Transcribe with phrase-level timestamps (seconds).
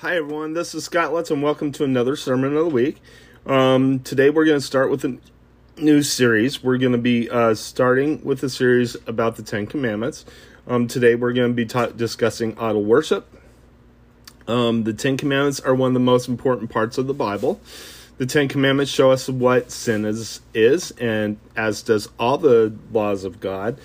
[0.00, 0.54] Hi, everyone.
[0.54, 3.02] This is Scott Lutz, and welcome to another Sermon of the Week.
[3.44, 5.18] Um, today, we're going to start with a
[5.76, 6.62] new series.
[6.62, 10.24] We're going to be uh, starting with a series about the Ten Commandments.
[10.66, 13.26] Um, today, we're going to be ta- discussing idol worship.
[14.48, 17.60] Um, the Ten Commandments are one of the most important parts of the Bible.
[18.16, 23.24] The Ten Commandments show us what sin is, is and as does all the laws
[23.24, 23.78] of God.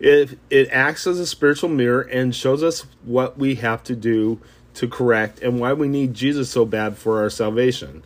[0.00, 4.38] It, it acts as a spiritual mirror and shows us what we have to do
[4.76, 8.02] to correct and why we need Jesus so bad for our salvation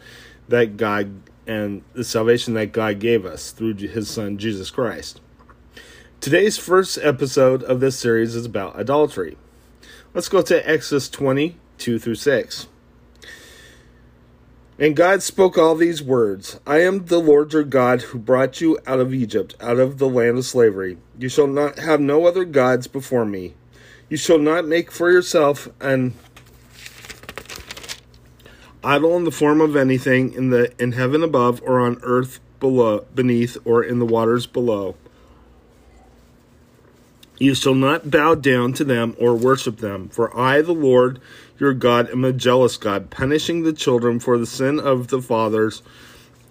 [0.48, 5.20] that God and the salvation that God gave us through his son Jesus Christ.
[6.20, 9.36] Today's first episode of this series is about adultery.
[10.14, 12.68] Let's go to Exodus 20, 2 through 6.
[14.78, 18.78] And God spoke all these words I am the Lord your God who brought you
[18.86, 20.98] out of Egypt, out of the land of slavery.
[21.18, 23.54] You shall not have no other gods before me.
[24.08, 26.14] You shall not make for yourself an
[28.82, 33.04] idol in the form of anything in the in heaven above or on earth below
[33.14, 34.94] beneath or in the waters below.
[37.38, 41.20] You shall not bow down to them or worship them, for I, the Lord
[41.58, 45.82] your God, am a jealous God, punishing the children for the sin of the fathers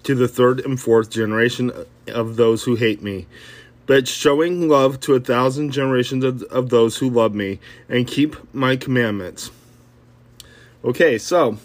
[0.04, 1.72] to the third and fourth generation
[2.08, 3.28] of those who hate me,
[3.86, 8.36] but showing love to a thousand generations of, of those who love me and keep
[8.54, 9.52] my commandments.
[10.84, 11.58] Okay, so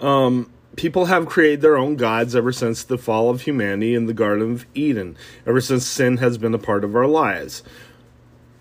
[0.00, 4.14] um, people have created their own gods ever since the fall of humanity in the
[4.14, 7.62] Garden of Eden, ever since sin has been a part of our lives.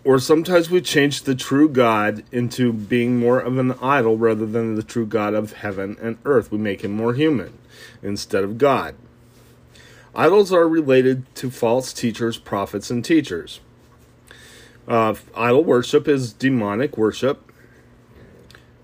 [0.04, 4.76] Or sometimes we change the true God into being more of an idol rather than
[4.76, 6.52] the true God of heaven and earth.
[6.52, 7.58] We make him more human
[8.02, 8.96] instead of God.
[10.16, 13.60] Idols are related to false teachers, prophets, and teachers.
[14.88, 17.47] Uh, idol worship is demonic worship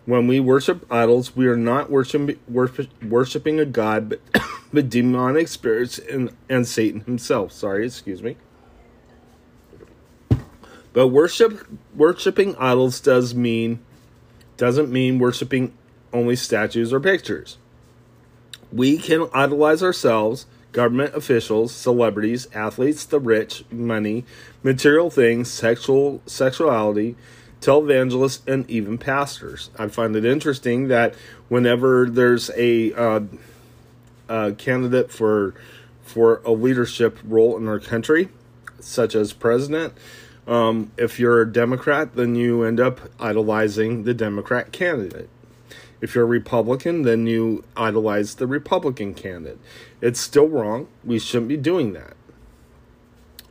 [0.05, 4.21] when we worship idols, we are not worship, worship, worshiping a god, but,
[4.73, 7.51] but demonic spirits and, and Satan himself.
[7.51, 8.37] Sorry, excuse me.
[10.91, 13.79] But worship worshiping idols does mean
[14.57, 15.73] doesn't mean worshiping
[16.13, 17.57] only statues or pictures.
[18.71, 24.25] We can idolize ourselves, government officials, celebrities, athletes, the rich, money,
[24.61, 27.15] material things, sexual sexuality,
[27.63, 29.69] televangelists, and even pastors.
[29.79, 31.15] I find it interesting that
[31.47, 33.21] whenever there's a, uh,
[34.27, 35.55] a candidate for
[36.03, 38.27] for a leadership role in our country,
[38.79, 39.93] such as president,
[40.45, 45.29] um, if you're a Democrat, then you end up idolizing the Democrat candidate.
[46.01, 49.59] If you're a Republican, then you idolize the Republican candidate.
[50.01, 50.89] It's still wrong.
[51.05, 52.17] We shouldn't be doing that.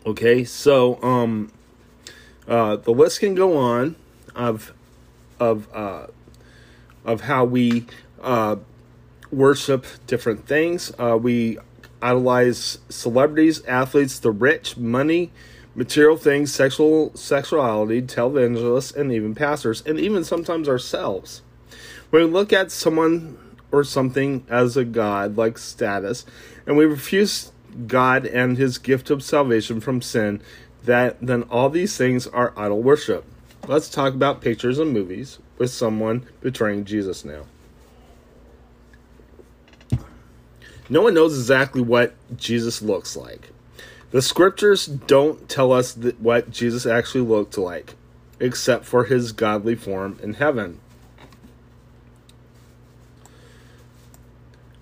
[0.05, 1.51] Okay, so um,
[2.47, 3.97] uh, the list can go on
[4.35, 4.73] of
[5.39, 6.07] of uh,
[7.05, 7.87] of how we
[8.23, 8.57] uh,
[9.31, 10.93] worship different things.
[10.99, 11.59] Uh, we
[12.01, 15.31] idolize celebrities, athletes, the rich, money,
[15.75, 21.43] material things, sexual sexuality, televangelists, and even pastors, and even sometimes ourselves.
[22.11, 23.39] When we look at someone
[23.71, 26.27] or something as a god, like status,
[26.67, 27.53] and we refuse
[27.87, 30.43] God and His gift of salvation from sin,
[30.85, 33.25] that then all these things are idol worship.
[33.69, 37.45] Let's talk about pictures and movies with someone betraying Jesus now.
[40.89, 43.51] No one knows exactly what Jesus looks like.
[44.11, 47.95] The scriptures don't tell us what Jesus actually looked like,
[48.41, 50.81] except for his godly form in heaven.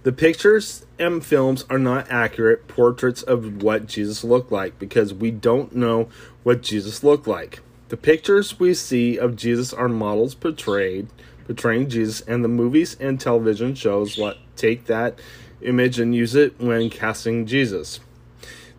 [0.04, 5.30] The pictures and films are not accurate portraits of what Jesus looked like because we
[5.30, 6.08] don't know
[6.42, 7.60] what Jesus looked like.
[7.90, 11.08] The pictures we see of Jesus are models portrayed,
[11.46, 15.18] portraying Jesus, and the movies and television shows what take that
[15.60, 17.98] image and use it when casting Jesus.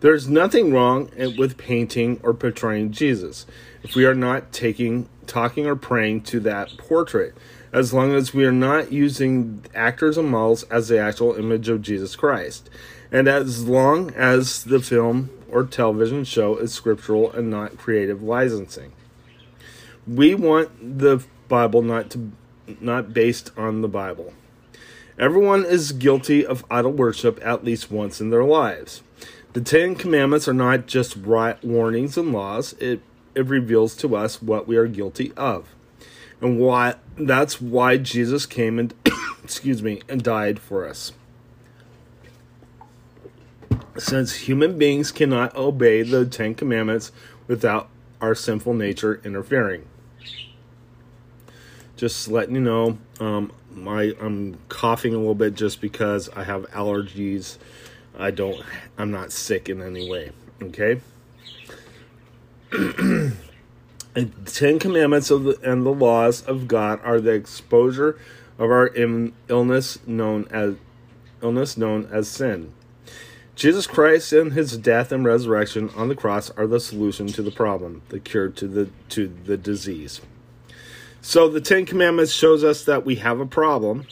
[0.00, 3.44] There's nothing wrong with painting or portraying Jesus.
[3.82, 7.36] If we are not taking, talking, or praying to that portrait,
[7.70, 11.82] as long as we are not using actors and models as the actual image of
[11.82, 12.70] Jesus Christ,
[13.10, 18.92] and as long as the film or television show is scriptural and not creative licensing
[20.06, 22.32] we want the Bible not to
[22.80, 24.32] not based on the Bible.
[25.18, 29.02] Everyone is guilty of idol worship at least once in their lives.
[29.52, 33.02] The Ten Commandments are not just right warnings and laws, it,
[33.34, 35.74] it reveals to us what we are guilty of.
[36.40, 38.94] And why that's why Jesus came and
[39.44, 41.12] excuse me and died for us.
[43.98, 47.12] Since human beings cannot obey the Ten Commandments
[47.46, 47.88] without
[48.22, 49.86] our sinful nature interfering.
[52.02, 56.68] Just letting you know, um, my I'm coughing a little bit just because I have
[56.72, 57.58] allergies.
[58.18, 58.60] I don't.
[58.98, 60.32] I'm not sick in any way.
[60.60, 61.00] Okay.
[62.72, 63.36] and
[64.46, 68.18] Ten Commandments of the, and the laws of God are the exposure
[68.58, 68.90] of our
[69.48, 70.74] illness known as
[71.40, 72.74] illness known as sin.
[73.54, 77.52] Jesus Christ and his death and resurrection on the cross are the solution to the
[77.52, 80.20] problem, the cure to the to the disease.
[81.24, 84.06] So the 10 commandments shows us that we have a problem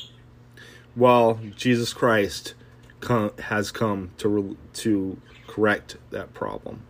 [0.94, 2.54] while Jesus Christ
[3.00, 6.82] com- has come to to correct that problem.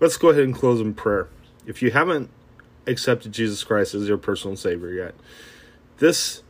[0.00, 1.28] Let's go ahead and close in prayer.
[1.64, 2.30] If you haven't
[2.88, 5.14] accepted Jesus Christ as your personal savior yet,
[5.98, 6.42] this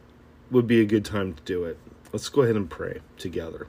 [0.50, 1.78] would be a good time to do it.
[2.10, 3.66] Let's go ahead and pray together.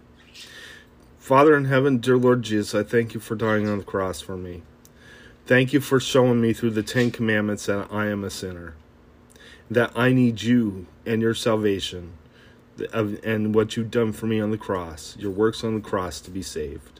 [1.18, 4.38] Father in heaven, dear Lord Jesus, I thank you for dying on the cross for
[4.38, 4.64] me.
[5.48, 8.76] Thank you for showing me through the Ten Commandments that I am a sinner,
[9.72, 12.18] that I need you and your salvation,
[12.94, 16.32] and what you've done for me on the cross, your works on the cross to
[16.32, 17.00] be saved.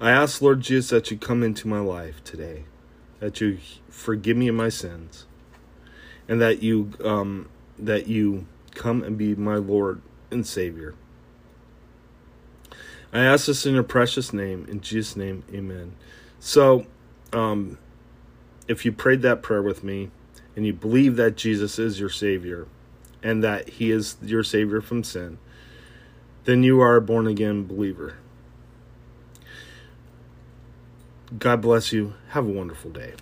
[0.00, 2.64] I ask, Lord Jesus, that you come into my life today,
[3.20, 3.58] that you
[3.88, 5.26] forgive me of my sins,
[6.26, 7.48] and that you um,
[7.78, 10.02] that you come and be my Lord
[10.32, 10.96] and Savior.
[13.12, 15.94] I ask this in your precious name, in Jesus' name, amen.
[16.40, 16.86] So,
[17.32, 17.78] um,
[18.68, 20.10] if you prayed that prayer with me
[20.56, 22.66] and you believe that Jesus is your Savior
[23.22, 25.38] and that He is your Savior from sin,
[26.44, 28.16] then you are a born again believer.
[31.38, 32.14] God bless you.
[32.30, 33.14] Have a wonderful day.